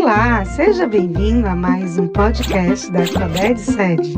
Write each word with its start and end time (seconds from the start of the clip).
Olá, 0.00 0.44
seja 0.44 0.86
bem-vindo 0.86 1.48
a 1.48 1.56
mais 1.56 1.98
um 1.98 2.06
podcast 2.06 2.88
da 2.88 3.00
Alfabete 3.00 3.60
Sede. 3.60 4.14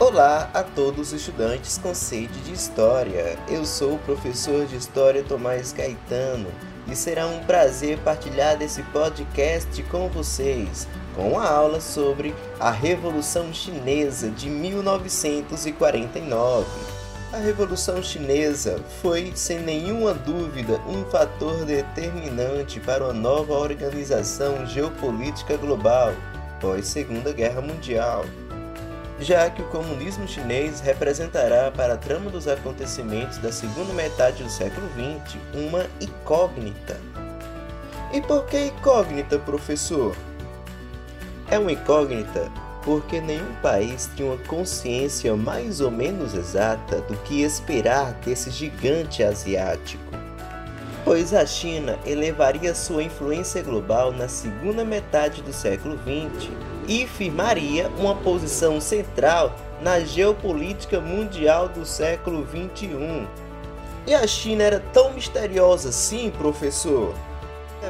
Olá 0.00 0.48
a 0.54 0.62
todos 0.62 1.12
os 1.12 1.20
estudantes 1.20 1.76
com 1.76 1.94
sede 1.94 2.40
de 2.40 2.54
História. 2.54 3.38
Eu 3.50 3.66
sou 3.66 3.96
o 3.96 3.98
professor 3.98 4.64
de 4.64 4.76
História 4.76 5.22
Tomás 5.22 5.74
Caetano 5.74 6.48
e 6.90 6.96
será 6.96 7.26
um 7.26 7.44
prazer 7.44 7.98
partilhar 7.98 8.56
desse 8.56 8.82
podcast 8.84 9.82
com 9.84 10.08
vocês, 10.08 10.88
com 11.14 11.32
uma 11.32 11.46
aula 11.46 11.82
sobre 11.82 12.34
a 12.58 12.70
Revolução 12.70 13.52
Chinesa 13.52 14.30
de 14.30 14.48
1949. 14.48 16.97
A 17.32 17.36
Revolução 17.36 18.02
Chinesa 18.02 18.82
foi, 19.02 19.32
sem 19.34 19.60
nenhuma 19.60 20.14
dúvida, 20.14 20.80
um 20.88 21.04
fator 21.10 21.64
determinante 21.64 22.80
para 22.80 23.04
uma 23.04 23.12
nova 23.12 23.52
organização 23.52 24.66
geopolítica 24.66 25.56
global 25.56 26.12
pós 26.60 26.86
Segunda 26.86 27.32
Guerra 27.32 27.60
Mundial 27.60 28.24
já 29.20 29.50
que 29.50 29.62
o 29.62 29.68
comunismo 29.68 30.28
chinês 30.28 30.80
representará 30.80 31.70
para 31.70 31.94
a 31.94 31.96
trama 31.96 32.30
dos 32.30 32.46
acontecimentos 32.46 33.38
da 33.38 33.50
segunda 33.50 33.92
metade 33.92 34.44
do 34.44 34.50
século 34.50 34.88
XX 34.90 35.38
uma 35.54 35.86
incógnita. 36.00 36.96
E 38.12 38.20
por 38.20 38.46
que 38.46 38.66
incógnita, 38.66 39.38
professor? 39.38 40.16
É 41.50 41.58
uma 41.58 41.72
incógnita 41.72 42.50
porque 42.82 43.20
nenhum 43.20 43.52
país 43.62 44.08
tinha 44.14 44.28
uma 44.28 44.38
consciência 44.44 45.34
mais 45.36 45.80
ou 45.80 45.90
menos 45.90 46.34
exata 46.34 47.00
do 47.02 47.16
que 47.18 47.42
esperar 47.42 48.12
desse 48.24 48.50
gigante 48.50 49.22
asiático. 49.22 50.02
Pois 51.04 51.32
a 51.32 51.46
China 51.46 51.98
elevaria 52.04 52.74
sua 52.74 53.02
influência 53.02 53.62
global 53.62 54.12
na 54.12 54.28
segunda 54.28 54.84
metade 54.84 55.40
do 55.42 55.52
século 55.52 55.98
XX 55.98 56.50
e 56.86 57.06
firmaria 57.06 57.88
uma 57.98 58.14
posição 58.14 58.80
central 58.80 59.54
na 59.80 60.00
geopolítica 60.00 61.00
mundial 61.00 61.68
do 61.68 61.86
século 61.86 62.46
XXI. 62.46 63.26
E 64.06 64.14
a 64.14 64.26
China 64.26 64.64
era 64.64 64.80
tão 64.92 65.12
misteriosa 65.12 65.90
assim, 65.90 66.30
professor? 66.30 67.14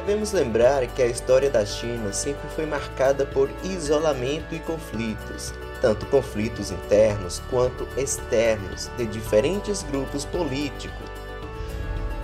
Devemos 0.09 0.31
lembrar 0.31 0.87
que 0.87 1.03
a 1.03 1.05
história 1.05 1.51
da 1.51 1.63
China 1.63 2.11
sempre 2.11 2.49
foi 2.55 2.65
marcada 2.65 3.27
por 3.27 3.47
isolamento 3.63 4.55
e 4.55 4.59
conflitos, 4.59 5.53
tanto 5.83 6.07
conflitos 6.07 6.71
internos 6.71 7.39
quanto 7.47 7.87
externos 7.95 8.89
de 8.97 9.05
diferentes 9.05 9.83
grupos 9.83 10.25
políticos. 10.25 10.97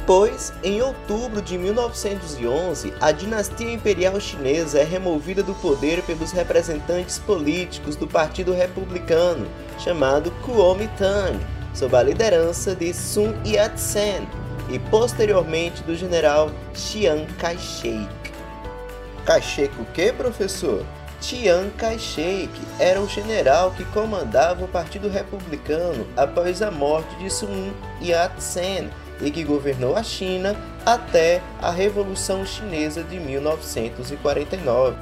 Pois, 0.03 0.51
em 0.63 0.81
outubro 0.81 1.43
de 1.43 1.59
1911, 1.59 2.91
a 2.99 3.11
dinastia 3.11 3.71
imperial 3.71 4.19
chinesa 4.19 4.79
é 4.79 4.83
removida 4.83 5.43
do 5.43 5.53
poder 5.53 6.01
pelos 6.01 6.31
representantes 6.31 7.19
políticos 7.19 7.95
do 7.95 8.07
Partido 8.07 8.51
Republicano, 8.51 9.47
chamado 9.77 10.31
Kuomintang, 10.43 11.39
sob 11.71 11.95
a 11.95 12.01
liderança 12.01 12.73
de 12.73 12.91
Sun 12.91 13.35
Yat-sen 13.45 14.27
e 14.69 14.79
posteriormente 14.79 15.83
do 15.83 15.95
general 15.95 16.51
Chiang 16.73 17.25
Kai-shek. 17.35 18.09
Kai-shek 19.25 19.73
o 19.79 19.85
que, 19.85 20.11
professor? 20.13 20.85
Chiang 21.21 21.71
Kai-shek 21.77 22.49
era 22.79 23.01
o 23.01 23.07
general 23.07 23.71
que 23.71 23.85
comandava 23.85 24.65
o 24.65 24.67
Partido 24.67 25.09
Republicano 25.09 26.05
após 26.15 26.61
a 26.61 26.69
morte 26.69 27.15
de 27.15 27.29
Sun 27.29 27.71
Yat-sen 28.01 28.89
e 29.21 29.31
que 29.31 29.43
governou 29.43 29.95
a 29.95 30.03
China 30.03 30.55
até 30.85 31.41
a 31.61 31.71
Revolução 31.71 32.45
Chinesa 32.45 33.03
de 33.03 33.19
1949. 33.19 34.95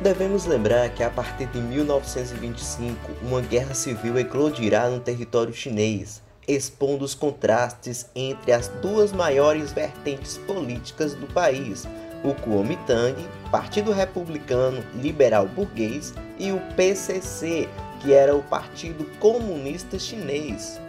Devemos 0.00 0.44
lembrar 0.44 0.90
que 0.90 1.02
a 1.02 1.10
partir 1.10 1.46
de 1.46 1.58
1925, 1.58 3.12
uma 3.22 3.40
guerra 3.40 3.74
civil 3.74 4.18
eclodirá 4.18 4.88
no 4.88 5.00
território 5.00 5.54
chinês, 5.54 6.22
expondo 6.46 7.04
os 7.04 7.14
contrastes 7.14 8.06
entre 8.14 8.52
as 8.52 8.68
duas 8.80 9.12
maiores 9.12 9.72
vertentes 9.72 10.38
políticas 10.38 11.14
do 11.14 11.26
país, 11.26 11.86
o 12.22 12.34
Kuomintang, 12.34 13.16
Partido 13.50 13.92
Republicano 13.92 14.82
Liberal 14.94 15.46
Burguês, 15.46 16.14
e 16.38 16.52
o 16.52 16.60
PCC, 16.76 17.68
que 18.00 18.12
era 18.12 18.34
o 18.34 18.42
Partido 18.42 19.04
Comunista 19.18 19.98
Chinês. 19.98 20.80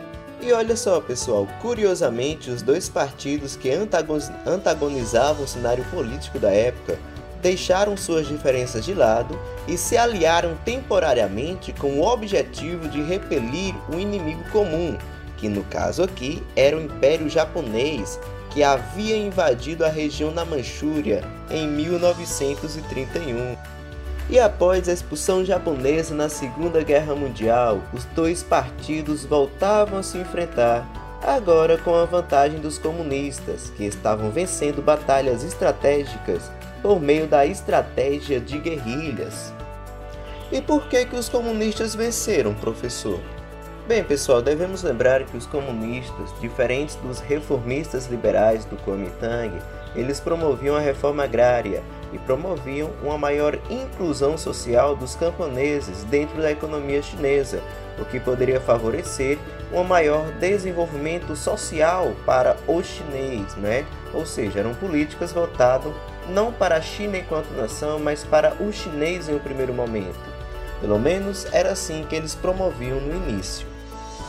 E 0.41 0.51
olha 0.51 0.75
só, 0.75 1.01
pessoal, 1.01 1.47
curiosamente, 1.61 2.51
os 2.51 2.61
dois 2.61 2.87
partidos 2.87 3.55
que 3.55 3.71
antagonizavam 4.45 5.43
o 5.43 5.47
cenário 5.47 5.83
político 5.85 6.37
da 6.37 6.51
época 6.51 6.99
deixaram 7.41 7.95
suas 7.95 8.27
diferenças 8.27 8.85
de 8.85 8.93
lado 8.93 9.39
e 9.67 9.77
se 9.77 9.97
aliaram 9.97 10.55
temporariamente 10.63 11.71
com 11.73 11.99
o 11.99 12.05
objetivo 12.05 12.87
de 12.87 13.01
repelir 13.01 13.73
o 13.89 13.99
inimigo 13.99 14.43
comum, 14.51 14.97
que 15.37 15.47
no 15.47 15.63
caso 15.63 16.03
aqui 16.03 16.43
era 16.55 16.75
o 16.75 16.81
Império 16.81 17.29
Japonês, 17.29 18.19
que 18.49 18.63
havia 18.63 19.15
invadido 19.15 19.85
a 19.85 19.89
região 19.89 20.33
da 20.33 20.43
Manchúria 20.43 21.23
em 21.49 21.67
1931. 21.67 23.55
E 24.29 24.39
após 24.39 24.89
a 24.89 24.93
expulsão 24.93 25.45
japonesa 25.45 26.13
na 26.13 26.27
Segunda 26.27 26.83
Guerra 26.83 27.15
Mundial, 27.15 27.81
os 27.93 28.03
dois 28.05 28.43
partidos 28.43 29.23
voltavam 29.23 29.99
a 29.99 30.03
se 30.03 30.17
enfrentar, 30.17 30.85
agora 31.23 31.77
com 31.77 31.95
a 31.95 32.03
vantagem 32.03 32.59
dos 32.59 32.77
comunistas, 32.77 33.71
que 33.77 33.85
estavam 33.85 34.29
vencendo 34.31 34.81
batalhas 34.81 35.43
estratégicas 35.43 36.51
por 36.81 36.99
meio 36.99 37.27
da 37.27 37.45
estratégia 37.45 38.39
de 38.39 38.59
guerrilhas. 38.59 39.53
E 40.51 40.61
por 40.61 40.87
que 40.87 41.05
que 41.05 41.15
os 41.15 41.29
comunistas 41.29 41.95
venceram, 41.95 42.53
professor? 42.53 43.19
Bem, 43.87 44.03
pessoal, 44.03 44.41
devemos 44.41 44.83
lembrar 44.83 45.23
que 45.23 45.37
os 45.37 45.45
comunistas, 45.45 46.33
diferentes 46.41 46.95
dos 46.97 47.21
reformistas 47.21 48.07
liberais 48.07 48.65
do 48.65 48.75
Kuomintang, 48.75 49.57
eles 49.95 50.19
promoviam 50.19 50.75
a 50.75 50.81
reforma 50.81 51.23
agrária 51.23 51.81
e 52.11 52.19
promoviam 52.19 52.91
uma 53.01 53.17
maior 53.17 53.57
inclusão 53.69 54.37
social 54.37 54.93
dos 54.93 55.15
camponeses 55.15 56.03
dentro 56.03 56.41
da 56.41 56.51
economia 56.51 57.01
chinesa, 57.01 57.61
o 57.97 58.03
que 58.03 58.19
poderia 58.19 58.59
favorecer 58.59 59.37
um 59.71 59.85
maior 59.85 60.33
desenvolvimento 60.33 61.33
social 61.37 62.11
para 62.25 62.57
o 62.67 62.83
chinês, 62.83 63.55
né? 63.55 63.85
Ou 64.13 64.25
seja, 64.25 64.59
eram 64.59 64.73
políticas 64.73 65.31
voltadas 65.31 65.93
não 66.27 66.51
para 66.51 66.75
a 66.75 66.81
China 66.81 67.19
enquanto 67.19 67.55
nação, 67.55 67.99
mas 67.99 68.21
para 68.21 68.53
o 68.61 68.69
chinês 68.69 69.29
em 69.29 69.35
um 69.35 69.39
primeiro 69.39 69.73
momento. 69.73 70.19
Pelo 70.81 70.99
menos 70.99 71.47
era 71.53 71.71
assim 71.71 72.05
que 72.09 72.17
eles 72.17 72.35
promoviam 72.35 72.99
no 72.99 73.15
início. 73.15 73.76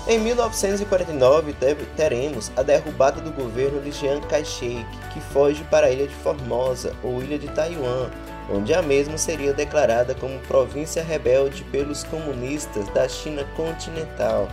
Em 0.06 0.19
1949 0.19 1.54
teremos 1.97 2.50
a 2.56 2.62
derrubada 2.62 3.20
do 3.20 3.31
governo 3.31 3.81
de 3.81 3.92
Chiang 3.92 4.26
Kai-shek, 4.26 4.86
que 5.12 5.20
foge 5.20 5.62
para 5.64 5.88
a 5.88 5.91
ilha 5.91 6.06
de 6.06 6.14
Formosa 6.14 6.94
ou 7.03 7.22
ilha 7.22 7.38
de 7.38 7.48
Taiwan, 7.48 8.08
onde 8.50 8.72
a 8.72 8.81
mesma 8.81 9.19
seria 9.19 9.53
declarada 9.53 10.14
como 10.14 10.38
província 10.41 11.03
rebelde 11.03 11.62
pelos 11.64 12.04
comunistas 12.04 12.88
da 12.94 13.06
China 13.06 13.44
continental. 13.54 14.48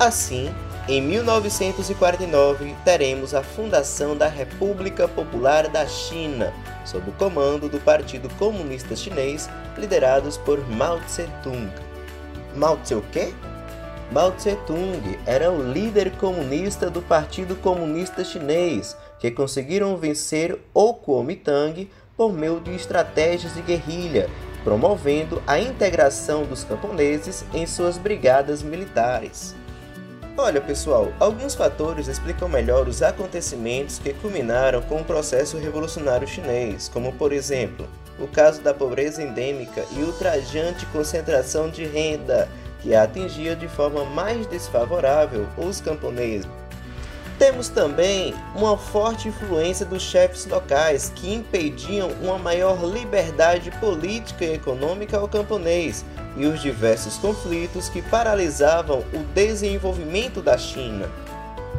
Assim, 0.00 0.52
em 0.88 1.00
1949 1.00 2.74
teremos 2.84 3.34
a 3.34 3.42
fundação 3.44 4.16
da 4.16 4.26
República 4.26 5.06
Popular 5.06 5.68
da 5.68 5.86
China, 5.86 6.52
sob 6.84 7.08
o 7.08 7.12
comando 7.12 7.68
do 7.68 7.78
Partido 7.78 8.28
Comunista 8.36 8.96
Chinês, 8.96 9.48
liderados 9.78 10.36
por 10.36 10.58
Mao 10.68 10.98
Tse-tung. 11.02 11.70
Mao 12.56 12.76
Tse 12.78 12.96
o 12.96 13.02
quê? 13.12 13.32
Mao 14.12 14.30
Tse-tung 14.30 15.18
era 15.24 15.50
o 15.50 15.72
líder 15.72 16.10
comunista 16.18 16.90
do 16.90 17.00
Partido 17.00 17.56
Comunista 17.56 18.22
Chinês, 18.22 18.94
que 19.18 19.30
conseguiram 19.30 19.96
vencer 19.96 20.58
o 20.74 20.92
Kuomintang 20.92 21.88
por 22.14 22.30
meio 22.30 22.60
de 22.60 22.74
estratégias 22.74 23.54
de 23.54 23.62
guerrilha, 23.62 24.28
promovendo 24.62 25.42
a 25.46 25.58
integração 25.58 26.44
dos 26.44 26.62
camponeses 26.62 27.42
em 27.54 27.66
suas 27.66 27.96
brigadas 27.96 28.62
militares. 28.62 29.56
Olha, 30.36 30.60
pessoal, 30.60 31.10
alguns 31.18 31.54
fatores 31.54 32.06
explicam 32.06 32.50
melhor 32.50 32.88
os 32.88 33.02
acontecimentos 33.02 33.98
que 33.98 34.12
culminaram 34.12 34.82
com 34.82 35.00
o 35.00 35.04
processo 35.04 35.56
revolucionário 35.56 36.28
chinês, 36.28 36.86
como 36.86 37.14
por 37.14 37.32
exemplo, 37.32 37.88
o 38.18 38.26
caso 38.26 38.60
da 38.62 38.72
pobreza 38.72 39.22
endêmica 39.22 39.84
e 39.92 40.02
ultrajante 40.02 40.86
concentração 40.86 41.68
de 41.68 41.84
renda 41.84 42.48
que 42.80 42.94
atingia 42.94 43.54
de 43.54 43.68
forma 43.68 44.04
mais 44.04 44.46
desfavorável 44.46 45.46
os 45.56 45.80
camponeses. 45.80 46.48
Temos 47.38 47.68
também 47.68 48.34
uma 48.54 48.76
forte 48.76 49.28
influência 49.28 49.84
dos 49.84 50.02
chefes 50.02 50.46
locais 50.46 51.10
que 51.14 51.32
impediam 51.32 52.10
uma 52.22 52.38
maior 52.38 52.84
liberdade 52.84 53.70
política 53.80 54.44
e 54.44 54.54
econômica 54.54 55.18
ao 55.18 55.26
camponês 55.26 56.04
e 56.36 56.46
os 56.46 56.60
diversos 56.60 57.16
conflitos 57.18 57.88
que 57.88 58.00
paralisavam 58.02 59.00
o 59.12 59.18
desenvolvimento 59.34 60.40
da 60.40 60.56
China. 60.56 61.10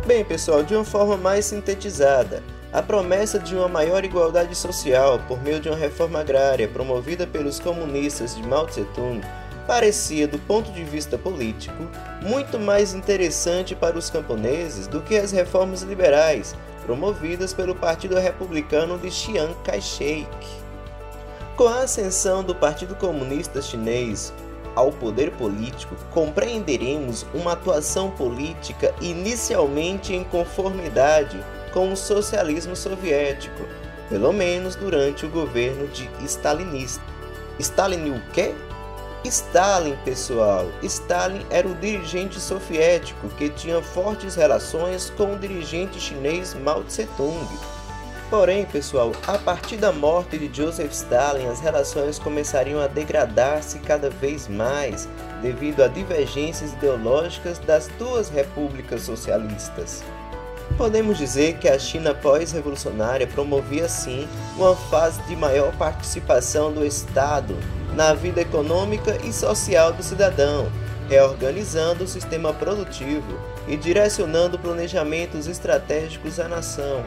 Bem, 0.06 0.26
pessoal, 0.26 0.64
de 0.64 0.76
uma 0.76 0.84
forma 0.84 1.16
mais 1.16 1.46
sintetizada, 1.46 2.44
A 2.74 2.82
promessa 2.82 3.38
de 3.38 3.56
uma 3.56 3.68
maior 3.68 4.04
igualdade 4.04 4.56
social 4.56 5.20
por 5.28 5.40
meio 5.44 5.60
de 5.60 5.70
uma 5.70 5.78
reforma 5.78 6.20
agrária 6.20 6.68
promovida 6.68 7.28
pelos 7.28 7.60
comunistas 7.60 8.36
de 8.36 8.42
Mao 8.42 8.66
Tse-tung 8.66 9.22
parecia, 9.68 10.28
do 10.28 10.40
ponto 10.40 10.72
de 10.72 10.84
vista 10.84 11.16
político, 11.16 11.88
muito 12.24 12.58
mais 12.58 12.96
interessante 12.96 13.76
para 13.76 13.96
os 13.96 14.10
camponeses 14.10 14.88
do 14.88 15.02
que 15.02 15.16
as 15.16 15.32
reformas 15.32 15.84
liberais 15.84 16.56
promovidas 16.84 17.54
pelo 17.54 17.76
Partido 17.76 18.18
Republicano 18.18 18.98
de 18.98 19.12
Chiang 19.12 19.54
Kai-shek. 19.64 20.28
Com 21.56 21.68
a 21.68 21.82
ascensão 21.82 22.44
do 22.44 22.56
Partido 22.56 22.96
Comunista 22.96 23.62
Chinês 23.62 24.34
ao 24.76 24.92
poder 24.92 25.30
político, 25.34 25.96
compreenderemos 26.10 27.24
uma 27.36 27.52
atuação 27.52 28.10
política 28.10 28.92
inicialmente 29.00 30.12
em 30.12 30.24
conformidade 30.24 31.40
com 31.74 31.92
o 31.92 31.98
socialismo 31.98 32.76
soviético, 32.76 33.66
pelo 34.10 34.32
menos 34.32 34.76
durante 34.76 35.26
o 35.26 35.30
governo 35.30 35.88
de 35.88 36.08
stalinista. 36.24 37.04
Stalin 37.60 38.12
o 38.12 38.22
quê? 38.32 38.54
Stalin, 39.26 39.96
pessoal. 40.04 40.68
Stalin 40.82 41.46
era 41.50 41.68
o 41.68 41.76
dirigente 41.76 42.40
soviético 42.40 43.30
que 43.30 43.50
tinha 43.50 43.82
fortes 43.82 44.36
relações 44.36 45.10
com 45.12 45.34
o 45.34 45.40
dirigente 45.40 46.00
chinês 46.00 46.54
Mao 46.54 46.84
Tse-tung. 46.84 47.48
Porém, 48.30 48.66
pessoal, 48.66 49.12
a 49.28 49.38
partir 49.38 49.78
da 49.78 49.92
morte 49.92 50.38
de 50.38 50.54
Joseph 50.54 50.92
Stalin, 50.92 51.48
as 51.48 51.60
relações 51.60 52.18
começariam 52.18 52.82
a 52.82 52.88
degradar-se 52.88 53.80
cada 53.80 54.10
vez 54.10 54.48
mais 54.48 55.08
devido 55.42 55.84
a 55.84 55.88
divergências 55.88 56.74
ideológicas 56.74 57.60
das 57.60 57.88
duas 58.00 58.30
repúblicas 58.30 59.04
socialistas. 59.04 60.04
Podemos 60.78 61.20
dizer 61.20 61.58
que 61.60 61.70
a 61.70 61.78
China 61.78 62.16
pós-revolucionária 62.16 63.28
promovia 63.28 63.88
sim 63.88 64.28
uma 64.58 64.76
fase 64.76 65.22
de 65.24 65.36
maior 65.36 65.76
participação 65.78 66.74
do 66.74 66.84
Estado 66.84 67.56
na 67.96 68.14
vida 68.16 68.42
econômica 68.42 69.18
e 69.24 69.32
social 69.32 69.94
do 69.94 70.02
cidadão, 70.02 70.68
reorganizando 71.08 72.06
o 72.06 72.08
sistema 72.08 72.52
produtivo 72.54 73.40
e 73.68 73.78
direcionando 73.78 74.58
planejamentos 74.58 75.46
estratégicos 75.46 76.40
à 76.40 76.48
nação, 76.48 77.04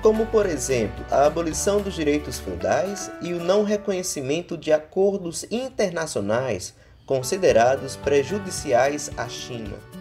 como 0.00 0.24
por 0.26 0.46
exemplo 0.46 1.04
a 1.10 1.26
abolição 1.26 1.80
dos 1.80 1.94
direitos 1.94 2.38
feudais 2.38 3.10
e 3.20 3.34
o 3.34 3.42
não 3.42 3.64
reconhecimento 3.64 4.56
de 4.56 4.72
acordos 4.72 5.44
internacionais 5.50 6.74
considerados 7.04 7.96
prejudiciais 7.96 9.10
à 9.16 9.28
China. 9.28 9.95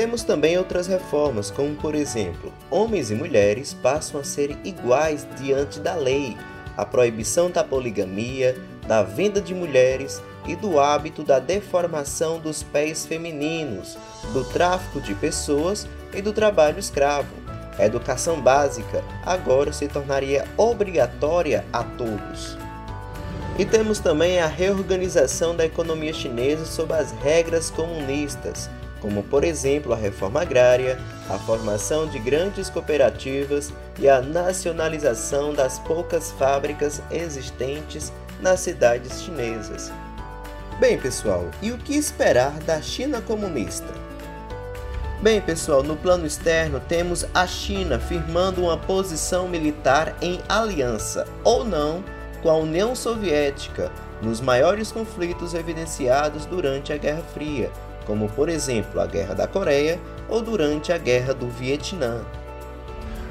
Temos 0.00 0.22
também 0.22 0.56
outras 0.56 0.86
reformas, 0.86 1.50
como 1.50 1.74
por 1.74 1.94
exemplo, 1.94 2.50
homens 2.70 3.10
e 3.10 3.14
mulheres 3.14 3.74
passam 3.74 4.18
a 4.18 4.24
ser 4.24 4.56
iguais 4.64 5.26
diante 5.38 5.78
da 5.78 5.94
lei, 5.94 6.38
a 6.74 6.86
proibição 6.86 7.50
da 7.50 7.62
poligamia, 7.62 8.56
da 8.88 9.02
venda 9.02 9.42
de 9.42 9.54
mulheres 9.54 10.22
e 10.46 10.56
do 10.56 10.80
hábito 10.80 11.22
da 11.22 11.38
deformação 11.38 12.40
dos 12.40 12.62
pés 12.62 13.04
femininos, 13.04 13.98
do 14.32 14.42
tráfico 14.42 15.02
de 15.02 15.14
pessoas 15.14 15.86
e 16.14 16.22
do 16.22 16.32
trabalho 16.32 16.78
escravo. 16.78 17.28
A 17.78 17.84
educação 17.84 18.40
básica 18.40 19.04
agora 19.22 19.70
se 19.70 19.86
tornaria 19.86 20.46
obrigatória 20.56 21.62
a 21.70 21.84
todos. 21.84 22.56
E 23.58 23.66
temos 23.66 23.98
também 23.98 24.40
a 24.40 24.46
reorganização 24.46 25.54
da 25.54 25.66
economia 25.66 26.14
chinesa 26.14 26.64
sob 26.64 26.94
as 26.94 27.12
regras 27.22 27.68
comunistas, 27.68 28.70
como 29.00 29.22
por 29.22 29.44
exemplo 29.44 29.92
a 29.92 29.96
reforma 29.96 30.42
agrária, 30.42 30.98
a 31.28 31.38
formação 31.38 32.06
de 32.06 32.18
grandes 32.18 32.68
cooperativas 32.68 33.72
e 33.98 34.08
a 34.08 34.20
nacionalização 34.20 35.52
das 35.52 35.78
poucas 35.78 36.30
fábricas 36.32 37.02
existentes 37.10 38.12
nas 38.40 38.60
cidades 38.60 39.22
chinesas. 39.22 39.92
Bem, 40.78 40.98
pessoal, 40.98 41.50
e 41.60 41.70
o 41.72 41.78
que 41.78 41.94
esperar 41.94 42.52
da 42.60 42.80
China 42.80 43.20
comunista? 43.20 43.92
Bem, 45.20 45.38
pessoal, 45.38 45.82
no 45.82 45.96
plano 45.96 46.26
externo 46.26 46.80
temos 46.80 47.26
a 47.34 47.46
China 47.46 47.98
firmando 47.98 48.62
uma 48.62 48.78
posição 48.78 49.46
militar 49.46 50.16
em 50.22 50.40
aliança 50.48 51.26
ou 51.44 51.62
não 51.62 52.02
com 52.42 52.48
a 52.48 52.56
União 52.56 52.94
Soviética 52.96 53.92
nos 54.22 54.40
maiores 54.40 54.90
conflitos 54.90 55.52
evidenciados 55.52 56.46
durante 56.46 56.92
a 56.92 56.96
Guerra 56.96 57.22
Fria, 57.34 57.70
como 58.10 58.28
por 58.28 58.48
exemplo 58.48 59.00
a 59.00 59.06
Guerra 59.06 59.36
da 59.36 59.46
Coreia 59.46 59.96
ou 60.28 60.42
durante 60.42 60.92
a 60.92 60.98
Guerra 60.98 61.32
do 61.32 61.46
Vietnã. 61.46 62.22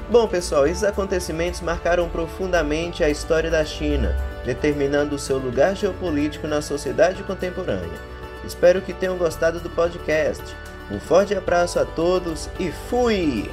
Bom, 0.08 0.26
pessoal, 0.26 0.66
esses 0.66 0.82
acontecimentos 0.82 1.60
marcaram 1.60 2.08
profundamente 2.08 3.04
a 3.04 3.10
história 3.10 3.50
da 3.50 3.62
China, 3.62 4.16
determinando 4.42 5.16
o 5.16 5.18
seu 5.18 5.36
lugar 5.36 5.76
geopolítico 5.76 6.48
na 6.48 6.62
sociedade 6.62 7.22
contemporânea. 7.24 8.00
Espero 8.42 8.80
que 8.80 8.94
tenham 8.94 9.18
gostado 9.18 9.60
do 9.60 9.68
podcast. 9.68 10.56
Um 10.90 10.98
forte 10.98 11.34
abraço 11.34 11.78
a 11.78 11.84
todos 11.84 12.48
e 12.58 12.72
fui! 12.88 13.50